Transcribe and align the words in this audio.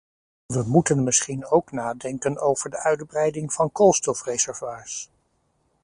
We 0.45 0.63
moeten 0.63 1.03
misschien 1.03 1.45
ook 1.45 1.71
nadenken 1.71 2.37
over 2.39 2.69
de 2.69 2.77
uitbreiding 2.79 3.53
van 3.53 3.71
koolstofreservoirs. 3.71 5.09